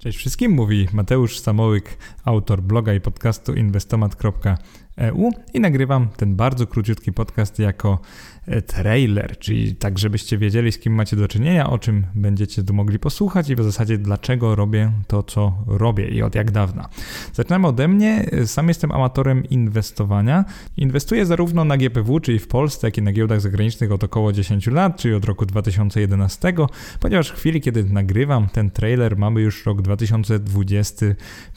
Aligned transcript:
Cześć 0.00 0.18
wszystkim, 0.18 0.52
mówi 0.52 0.88
Mateusz 0.92 1.38
Samołyk, 1.38 1.96
autor 2.24 2.62
bloga 2.62 2.94
i 2.94 3.00
podcastu 3.00 3.54
inwestomat.eu 5.00 5.30
i 5.54 5.60
nagrywam 5.60 6.08
ten 6.16 6.36
bardzo 6.36 6.66
króciutki 6.66 7.12
podcast 7.12 7.58
jako 7.58 7.98
E, 8.50 8.62
trailer, 8.62 9.38
czyli 9.38 9.74
tak, 9.74 9.98
żebyście 9.98 10.38
wiedzieli, 10.38 10.72
z 10.72 10.78
kim 10.78 10.94
macie 10.94 11.16
do 11.16 11.28
czynienia, 11.28 11.70
o 11.70 11.78
czym 11.78 12.06
będziecie 12.14 12.62
tu 12.62 12.74
mogli 12.74 12.98
posłuchać 12.98 13.50
i 13.50 13.56
w 13.56 13.62
zasadzie 13.62 13.98
dlaczego 13.98 14.54
robię 14.54 14.92
to, 15.06 15.22
co 15.22 15.52
robię 15.66 16.08
i 16.08 16.22
od 16.22 16.34
jak 16.34 16.50
dawna. 16.50 16.88
Zaczynamy 17.32 17.68
ode 17.68 17.88
mnie. 17.88 18.30
Sam 18.46 18.68
jestem 18.68 18.92
amatorem 18.92 19.44
inwestowania. 19.44 20.44
Inwestuję 20.76 21.26
zarówno 21.26 21.64
na 21.64 21.76
GPW, 21.76 22.20
czyli 22.20 22.38
w 22.38 22.48
Polsce, 22.48 22.86
jak 22.86 22.98
i 22.98 23.02
na 23.02 23.12
giełdach 23.12 23.40
zagranicznych 23.40 23.92
od 23.92 24.04
około 24.04 24.32
10 24.32 24.66
lat, 24.66 24.96
czyli 24.96 25.14
od 25.14 25.24
roku 25.24 25.46
2011, 25.46 26.54
ponieważ 27.00 27.30
w 27.30 27.34
chwili, 27.34 27.60
kiedy 27.60 27.84
nagrywam 27.84 28.48
ten 28.48 28.70
trailer, 28.70 29.16
mamy 29.16 29.40
już 29.40 29.66
rok 29.66 29.82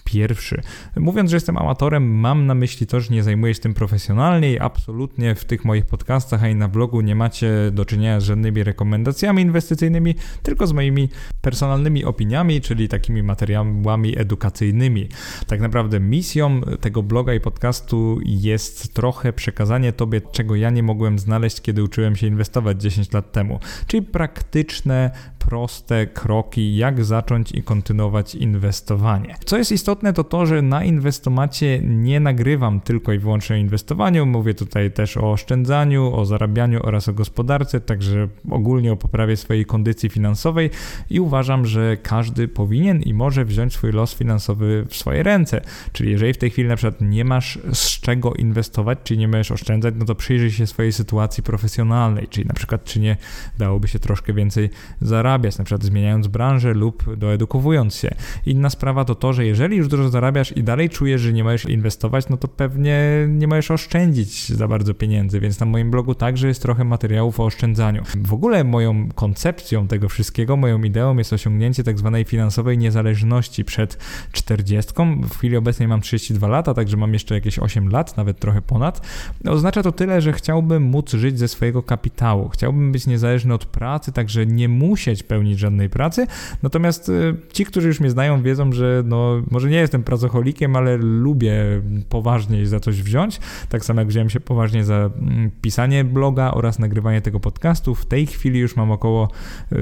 2021. 0.03 1.03
Mówiąc, 1.03 1.29
że 1.29 1.35
jestem 1.35 1.57
amatorem, 1.57 2.19
mam 2.19 2.45
na 2.45 2.55
myśli 2.55 2.87
to, 2.87 2.99
że 2.99 3.13
nie 3.13 3.23
zajmuję 3.23 3.53
się 3.53 3.59
tym 3.59 3.73
profesjonalnie 3.73 4.53
i 4.53 4.59
absolutnie 4.59 5.35
w 5.35 5.45
tych 5.45 5.65
moich 5.65 5.85
podcastach, 5.85 6.49
i 6.51 6.55
na 6.55 6.67
blogu 6.67 7.01
nie 7.01 7.15
macie 7.15 7.71
do 7.71 7.85
czynienia 7.85 8.19
z 8.19 8.23
żadnymi 8.23 8.63
rekomendacjami 8.63 9.41
inwestycyjnymi, 9.41 10.15
tylko 10.43 10.67
z 10.67 10.73
moimi 10.73 11.09
personalnymi 11.41 12.05
opiniami, 12.05 12.61
czyli 12.61 12.87
takimi 12.87 13.23
materiałami 13.23 14.19
edukacyjnymi. 14.19 15.09
Tak 15.47 15.61
naprawdę 15.61 15.99
misją 15.99 16.61
tego 16.61 17.03
bloga 17.03 17.33
i 17.33 17.39
podcastu 17.39 18.19
jest 18.25 18.93
trochę 18.93 19.33
przekazanie 19.33 19.93
Tobie, 19.93 20.21
czego 20.31 20.55
ja 20.55 20.69
nie 20.69 20.83
mogłem 20.83 21.19
znaleźć, 21.19 21.61
kiedy 21.61 21.83
uczyłem 21.83 22.15
się 22.15 22.27
inwestować 22.27 22.81
10 22.81 23.11
lat 23.11 23.31
temu, 23.31 23.59
czyli 23.87 24.03
praktyczne, 24.03 25.11
proste 25.53 26.07
kroki, 26.07 26.75
jak 26.75 27.05
zacząć 27.05 27.51
i 27.51 27.63
kontynuować 27.63 28.35
inwestowanie. 28.35 29.35
Co 29.45 29.57
jest 29.57 29.71
istotne, 29.71 30.13
to 30.13 30.23
to, 30.23 30.45
że 30.45 30.61
na 30.61 30.83
inwestomacie 30.83 31.79
nie 31.83 32.19
nagrywam 32.19 32.81
tylko 32.81 33.13
i 33.13 33.19
wyłącznie 33.19 33.55
o 33.55 33.59
inwestowaniu, 33.59 34.25
mówię 34.25 34.53
tutaj 34.53 34.91
też 34.91 35.17
o 35.17 35.31
oszczędzaniu, 35.31 36.15
o 36.15 36.25
zarabianiu 36.25 36.79
oraz 36.83 37.09
o 37.09 37.13
gospodarce, 37.13 37.79
także 37.79 38.27
ogólnie 38.49 38.91
o 38.91 38.95
poprawie 38.95 39.37
swojej 39.37 39.65
kondycji 39.65 40.09
finansowej 40.09 40.69
i 41.09 41.19
uważam, 41.19 41.65
że 41.65 41.97
każdy 41.97 42.47
powinien 42.47 43.01
i 43.01 43.13
może 43.13 43.45
wziąć 43.45 43.73
swój 43.73 43.91
los 43.91 44.13
finansowy 44.13 44.85
w 44.89 44.95
swoje 44.95 45.23
ręce. 45.23 45.61
Czyli 45.91 46.11
jeżeli 46.11 46.33
w 46.33 46.37
tej 46.37 46.49
chwili 46.49 46.67
na 46.67 46.75
przykład 46.75 47.01
nie 47.01 47.25
masz 47.25 47.59
z 47.73 47.99
czego 48.01 48.33
inwestować, 48.33 48.99
czy 49.03 49.17
nie 49.17 49.27
możesz 49.27 49.51
oszczędzać, 49.51 49.93
no 49.97 50.05
to 50.05 50.15
przyjrzyj 50.15 50.51
się 50.51 50.67
swojej 50.67 50.93
sytuacji 50.93 51.43
profesjonalnej, 51.43 52.27
czyli 52.27 52.47
na 52.47 52.53
przykład 52.53 52.83
czy 52.83 52.99
nie 52.99 53.17
dałoby 53.57 53.87
się 53.87 53.99
troszkę 53.99 54.33
więcej 54.33 54.69
zarabiać 55.01 55.42
zarabiać, 55.43 55.57
na 55.57 55.65
przykład 55.65 55.83
zmieniając 55.83 56.27
branżę 56.27 56.73
lub 56.73 57.15
doedukowując 57.17 57.95
się. 57.95 58.15
Inna 58.45 58.69
sprawa 58.69 59.05
to 59.05 59.15
to, 59.15 59.33
że 59.33 59.45
jeżeli 59.45 59.77
już 59.77 59.87
dużo 59.87 60.09
zarabiasz 60.09 60.51
i 60.57 60.63
dalej 60.63 60.89
czujesz, 60.89 61.21
że 61.21 61.33
nie 61.33 61.43
możesz 61.43 61.65
inwestować, 61.65 62.29
no 62.29 62.37
to 62.37 62.47
pewnie 62.47 63.25
nie 63.29 63.47
możesz 63.47 63.71
oszczędzić 63.71 64.49
za 64.49 64.67
bardzo 64.67 64.93
pieniędzy, 64.93 65.39
więc 65.39 65.59
na 65.59 65.65
moim 65.65 65.91
blogu 65.91 66.15
także 66.15 66.47
jest 66.47 66.61
trochę 66.61 66.83
materiałów 66.83 67.39
o 67.39 67.45
oszczędzaniu. 67.45 68.03
W 68.23 68.33
ogóle 68.33 68.63
moją 68.63 69.09
koncepcją 69.15 69.87
tego 69.87 70.09
wszystkiego, 70.09 70.57
moją 70.57 70.83
ideą 70.83 71.17
jest 71.17 71.33
osiągnięcie 71.33 71.83
tak 71.83 71.97
zwanej 71.97 72.23
finansowej 72.23 72.77
niezależności 72.77 73.65
przed 73.65 73.97
40. 74.31 74.93
W 75.29 75.37
chwili 75.37 75.57
obecnej 75.57 75.87
mam 75.87 76.01
32 76.01 76.47
lata, 76.47 76.73
także 76.73 76.97
mam 76.97 77.13
jeszcze 77.13 77.35
jakieś 77.35 77.59
8 77.59 77.89
lat, 77.89 78.17
nawet 78.17 78.39
trochę 78.39 78.61
ponad. 78.61 79.07
Oznacza 79.45 79.83
to 79.83 79.91
tyle, 79.91 80.21
że 80.21 80.33
chciałbym 80.33 80.83
móc 80.83 81.11
żyć 81.11 81.39
ze 81.39 81.47
swojego 81.47 81.83
kapitału. 81.83 82.49
Chciałbym 82.49 82.91
być 82.91 83.07
niezależny 83.07 83.53
od 83.53 83.65
pracy, 83.65 84.11
także 84.11 84.45
nie 84.45 84.69
musieć 84.69 85.22
pełnić 85.23 85.59
żadnej 85.59 85.89
pracy. 85.89 86.27
Natomiast 86.63 87.09
y, 87.09 87.35
ci, 87.53 87.65
którzy 87.65 87.87
już 87.87 87.99
mnie 87.99 88.09
znają, 88.09 88.41
wiedzą, 88.41 88.71
że 88.71 89.03
no, 89.05 89.41
może 89.51 89.69
nie 89.69 89.77
jestem 89.77 90.03
pracocholikiem, 90.03 90.75
ale 90.75 90.97
lubię 90.97 91.81
poważniej 92.09 92.65
za 92.65 92.79
coś 92.79 93.01
wziąć. 93.01 93.39
Tak 93.69 93.85
samo 93.85 94.01
jak 94.01 94.07
wziąłem 94.07 94.29
się 94.29 94.39
poważnie 94.39 94.83
za 94.83 94.95
mm, 94.95 95.51
pisanie 95.61 96.03
bloga 96.03 96.51
oraz 96.51 96.79
nagrywanie 96.79 97.21
tego 97.21 97.39
podcastu. 97.39 97.95
W 97.95 98.05
tej 98.05 98.27
chwili 98.27 98.59
już 98.59 98.75
mam 98.75 98.91
około 98.91 99.29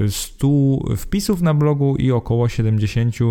100 0.08 0.48
y, 0.92 0.96
wpisów 0.96 1.42
na 1.42 1.54
blogu 1.54 1.96
i 1.96 2.10
około 2.10 2.48
70 2.48 3.20
y, 3.20 3.24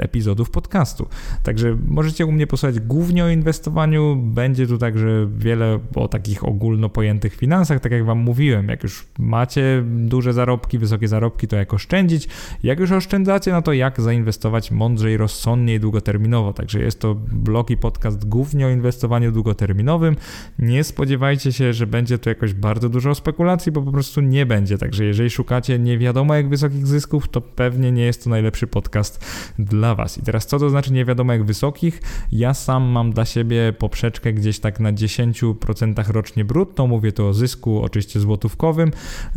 epizodów 0.00 0.50
podcastu. 0.50 1.08
Także 1.42 1.76
możecie 1.86 2.26
u 2.26 2.32
mnie 2.32 2.46
posłuchać 2.46 2.80
głównie 2.80 3.24
o 3.24 3.28
inwestowaniu. 3.28 4.16
Będzie 4.16 4.66
tu 4.66 4.78
także 4.78 5.28
wiele 5.36 5.78
o 5.94 6.08
takich 6.08 6.44
ogólno 6.44 6.88
pojętych 6.88 7.34
finansach, 7.36 7.80
tak 7.80 7.92
jak 7.92 8.04
Wam 8.04 8.18
mówiłem. 8.18 8.68
Jak 8.68 8.82
już 8.82 9.06
macie 9.18 9.84
duże 9.86 10.32
zarobki, 10.32 10.78
wysokie 10.78 11.07
zarobki, 11.08 11.48
to 11.48 11.56
jak 11.56 11.74
oszczędzić. 11.74 12.28
Jak 12.62 12.80
już 12.80 12.92
oszczędzacie, 12.92 13.52
no 13.52 13.62
to 13.62 13.72
jak 13.72 14.00
zainwestować 14.00 14.70
mądrzej, 14.70 15.16
rozsądnie 15.16 15.74
i 15.74 15.80
długoterminowo. 15.80 16.52
Także 16.52 16.80
jest 16.80 17.00
to 17.00 17.14
blog 17.14 17.70
i 17.70 17.76
podcast 17.76 18.28
głównie 18.28 18.66
o 18.66 18.70
inwestowaniu 18.70 19.32
długoterminowym. 19.32 20.16
Nie 20.58 20.84
spodziewajcie 20.84 21.52
się, 21.52 21.72
że 21.72 21.86
będzie 21.86 22.18
tu 22.18 22.28
jakoś 22.28 22.54
bardzo 22.54 22.88
dużo 22.88 23.14
spekulacji, 23.14 23.72
bo 23.72 23.82
po 23.82 23.92
prostu 23.92 24.20
nie 24.20 24.46
będzie. 24.46 24.78
Także 24.78 25.04
jeżeli 25.04 25.30
szukacie 25.30 25.78
nie 25.78 25.98
wiadomo 25.98 26.34
jak 26.34 26.48
wysokich 26.48 26.86
zysków, 26.86 27.28
to 27.28 27.40
pewnie 27.40 27.92
nie 27.92 28.04
jest 28.04 28.24
to 28.24 28.30
najlepszy 28.30 28.66
podcast 28.66 29.24
dla 29.58 29.94
Was. 29.94 30.18
I 30.18 30.22
teraz 30.22 30.46
co 30.46 30.58
to 30.58 30.70
znaczy 30.70 30.92
nie 30.92 31.04
wiadomo 31.04 31.32
jak 31.32 31.44
wysokich? 31.44 32.00
Ja 32.32 32.54
sam 32.54 32.82
mam 32.82 33.12
dla 33.12 33.24
siebie 33.24 33.72
poprzeczkę 33.72 34.32
gdzieś 34.32 34.58
tak 34.58 34.80
na 34.80 34.92
10% 34.92 36.12
rocznie 36.12 36.44
brutto. 36.44 36.86
Mówię 36.86 37.12
tu 37.12 37.26
o 37.26 37.34
zysku 37.34 37.82
oczywiście 37.82 38.20
złotówkowym 38.20 38.90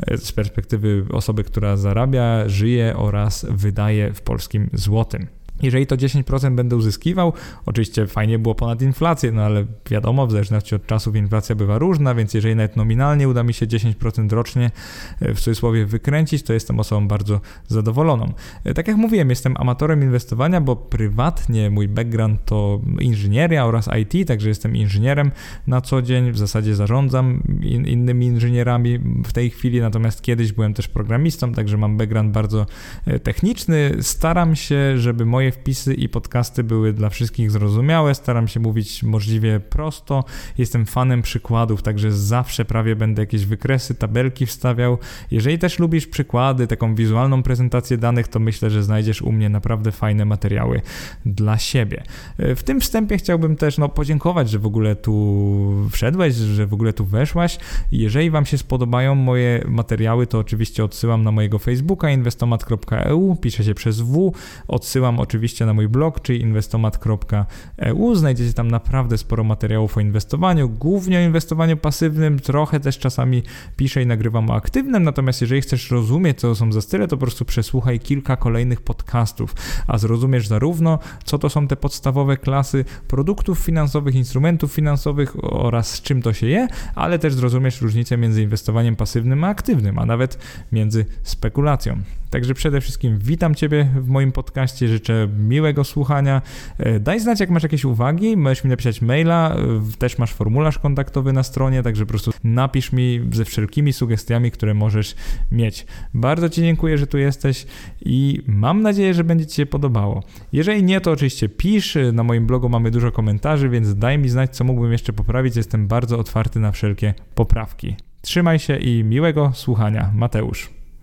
e, 0.07 0.17
z 0.17 0.31
perspektywy 0.31 1.05
osoby, 1.11 1.43
która 1.43 1.60
która 1.61 1.77
zarabia, 1.77 2.49
żyje 2.49 2.97
oraz 2.97 3.45
wydaje 3.49 4.13
w 4.13 4.21
polskim 4.21 4.69
złotym. 4.73 5.27
Jeżeli 5.63 5.87
to 5.87 5.97
10% 5.97 6.55
będę 6.55 6.75
uzyskiwał, 6.75 7.33
oczywiście 7.65 8.07
fajnie 8.07 8.39
było 8.39 8.55
ponad 8.55 8.81
inflację, 8.81 9.31
no 9.31 9.41
ale 9.41 9.65
wiadomo, 9.89 10.27
w 10.27 10.31
zależności 10.31 10.75
od 10.75 10.85
czasów 10.85 11.15
inflacja 11.15 11.55
bywa 11.55 11.77
różna, 11.77 12.15
więc 12.15 12.33
jeżeli 12.33 12.55
nawet 12.55 12.75
nominalnie 12.75 13.29
uda 13.29 13.43
mi 13.43 13.53
się 13.53 13.67
10% 13.67 14.31
rocznie 14.31 14.71
e, 15.19 15.33
w 15.33 15.39
cudzysłowie 15.39 15.85
wykręcić, 15.85 16.43
to 16.43 16.53
jestem 16.53 16.79
osobą 16.79 17.07
bardzo 17.07 17.41
zadowoloną. 17.67 18.33
E, 18.63 18.73
tak 18.73 18.87
jak 18.87 18.97
mówiłem, 18.97 19.29
jestem 19.29 19.57
amatorem 19.57 20.03
inwestowania, 20.03 20.61
bo 20.61 20.75
prywatnie 20.75 21.69
mój 21.69 21.87
background 21.87 22.45
to 22.45 22.81
inżynieria 22.99 23.65
oraz 23.65 23.89
IT, 24.01 24.27
także 24.27 24.49
jestem 24.49 24.75
inżynierem 24.75 25.31
na 25.67 25.81
co 25.81 26.01
dzień, 26.01 26.31
w 26.31 26.37
zasadzie 26.37 26.75
zarządzam 26.75 27.43
in, 27.61 27.87
innymi 27.87 28.25
inżynierami 28.25 28.99
w 29.25 29.33
tej 29.33 29.49
chwili, 29.49 29.81
natomiast 29.81 30.21
kiedyś 30.21 30.51
byłem 30.51 30.73
też 30.73 30.87
programistą, 30.87 31.53
także 31.53 31.77
mam 31.77 31.97
background 31.97 32.31
bardzo 32.31 32.65
e, 33.05 33.19
techniczny. 33.19 33.91
Staram 34.01 34.55
się, 34.55 34.97
żeby 34.97 35.25
moje 35.25 35.50
wpisy 35.51 35.93
i 35.93 36.09
podcasty 36.09 36.63
były 36.63 36.93
dla 36.93 37.09
wszystkich 37.09 37.51
zrozumiałe. 37.51 38.15
Staram 38.15 38.47
się 38.47 38.59
mówić 38.59 39.03
możliwie 39.03 39.59
prosto. 39.59 40.23
Jestem 40.57 40.85
fanem 40.85 41.21
przykładów, 41.21 41.83
także 41.83 42.11
zawsze 42.11 42.65
prawie 42.65 42.95
będę 42.95 43.21
jakieś 43.21 43.45
wykresy, 43.45 43.95
tabelki 43.95 44.45
wstawiał. 44.45 44.97
Jeżeli 45.31 45.59
też 45.59 45.79
lubisz 45.79 46.07
przykłady, 46.07 46.67
taką 46.67 46.95
wizualną 46.95 47.43
prezentację 47.43 47.97
danych, 47.97 48.27
to 48.27 48.39
myślę, 48.39 48.69
że 48.69 48.83
znajdziesz 48.83 49.21
u 49.21 49.31
mnie 49.31 49.49
naprawdę 49.49 49.91
fajne 49.91 50.25
materiały 50.25 50.81
dla 51.25 51.57
siebie. 51.57 52.03
E, 52.37 52.55
w 52.55 52.63
tym 52.63 52.81
wstępie 52.81 53.17
chciałbym 53.17 53.55
też 53.55 53.77
no, 53.77 53.89
podziękować, 53.89 54.49
że 54.49 54.59
w 54.59 54.65
ogóle 54.65 54.95
tu 54.95 55.89
wszedłeś, 55.91 56.35
że 56.35 56.67
w 56.67 56.73
ogóle 56.73 56.93
tu 56.93 57.05
weszłaś. 57.05 57.57
Jeżeli 57.91 58.29
Wam 58.29 58.45
się 58.45 58.57
spodobają 58.57 59.15
moje 59.15 59.63
materiały, 59.67 60.27
to 60.27 60.39
oczywiście 60.39 60.83
odsyłam 60.83 61.23
na 61.23 61.31
mojego 61.31 61.59
Facebooka 61.59 62.09
inwestomat.eu, 62.09 63.35
pisze 63.35 63.63
się 63.63 63.73
przez 63.73 64.01
W. 64.01 64.33
Odsyłam 64.67 65.19
oczywiście 65.19 65.40
oczywiście 65.41 65.65
na 65.65 65.73
mój 65.73 65.87
blog, 65.87 66.21
czyli 66.21 66.41
inwestomat.eu. 66.41 68.15
Znajdziecie 68.15 68.53
tam 68.53 68.71
naprawdę 68.71 69.17
sporo 69.17 69.43
materiałów 69.43 69.97
o 69.97 69.99
inwestowaniu, 69.99 70.69
głównie 70.69 71.17
o 71.17 71.21
inwestowaniu 71.21 71.77
pasywnym, 71.77 72.39
trochę 72.39 72.79
też 72.79 72.99
czasami 72.99 73.43
piszę 73.75 74.01
i 74.01 74.05
nagrywam 74.05 74.49
o 74.49 74.55
aktywnym, 74.55 75.03
natomiast 75.03 75.41
jeżeli 75.41 75.61
chcesz 75.61 75.91
rozumieć, 75.91 76.39
co 76.39 76.47
to 76.47 76.55
są 76.55 76.71
za 76.71 76.81
style, 76.81 77.07
to 77.07 77.17
po 77.17 77.21
prostu 77.21 77.45
przesłuchaj 77.45 77.99
kilka 77.99 78.35
kolejnych 78.35 78.81
podcastów, 78.81 79.55
a 79.87 79.97
zrozumiesz 79.97 80.47
zarówno, 80.47 80.99
co 81.23 81.37
to 81.37 81.49
są 81.49 81.67
te 81.67 81.75
podstawowe 81.75 82.37
klasy 82.37 82.85
produktów 83.07 83.59
finansowych, 83.59 84.15
instrumentów 84.15 84.73
finansowych 84.73 85.35
oraz 85.43 85.93
z 85.93 86.01
czym 86.01 86.21
to 86.21 86.33
się 86.33 86.47
je, 86.47 86.67
ale 86.95 87.19
też 87.19 87.33
zrozumiesz 87.33 87.81
różnicę 87.81 88.17
między 88.17 88.41
inwestowaniem 88.43 88.95
pasywnym 88.95 89.43
a 89.43 89.47
aktywnym, 89.47 89.99
a 89.99 90.05
nawet 90.05 90.37
między 90.71 91.05
spekulacją. 91.23 92.20
Także 92.31 92.53
przede 92.53 92.81
wszystkim 92.81 93.17
witam 93.19 93.55
Ciebie 93.55 93.87
w 93.95 94.07
moim 94.07 94.31
podcaście, 94.31 94.87
życzę 94.87 95.27
miłego 95.37 95.83
słuchania. 95.83 96.41
E, 96.77 96.99
daj 96.99 97.19
znać, 97.19 97.39
jak 97.39 97.49
masz 97.49 97.63
jakieś 97.63 97.85
uwagi, 97.85 98.37
możesz 98.37 98.63
mi 98.63 98.69
napisać 98.69 99.01
maila, 99.01 99.55
e, 99.55 99.97
też 99.97 100.17
masz 100.17 100.33
formularz 100.33 100.79
kontaktowy 100.79 101.33
na 101.33 101.43
stronie, 101.43 101.83
także 101.83 102.05
po 102.05 102.09
prostu 102.09 102.31
napisz 102.43 102.91
mi 102.91 103.21
ze 103.31 103.45
wszelkimi 103.45 103.93
sugestiami, 103.93 104.51
które 104.51 104.73
możesz 104.73 105.15
mieć. 105.51 105.85
Bardzo 106.13 106.49
Ci 106.49 106.61
dziękuję, 106.61 106.97
że 106.97 107.07
tu 107.07 107.17
jesteś 107.17 107.65
i 108.01 108.43
mam 108.47 108.81
nadzieję, 108.81 109.13
że 109.13 109.23
będzie 109.23 109.45
Ci 109.45 109.55
się 109.55 109.65
podobało. 109.65 110.23
Jeżeli 110.53 110.83
nie, 110.83 111.01
to 111.01 111.11
oczywiście 111.11 111.49
pisz, 111.49 111.97
na 112.13 112.23
moim 112.23 112.47
blogu 112.47 112.69
mamy 112.69 112.91
dużo 112.91 113.11
komentarzy, 113.11 113.69
więc 113.69 113.95
daj 113.95 114.17
mi 114.17 114.29
znać, 114.29 114.55
co 114.55 114.63
mógłbym 114.63 114.91
jeszcze 114.91 115.13
poprawić, 115.13 115.55
jestem 115.55 115.87
bardzo 115.87 116.19
otwarty 116.19 116.59
na 116.59 116.71
wszelkie 116.71 117.13
poprawki. 117.35 117.95
Trzymaj 118.21 118.59
się 118.59 118.77
i 118.77 119.03
miłego 119.03 119.51
słuchania. 119.53 120.11
Mateusz. 120.15 120.80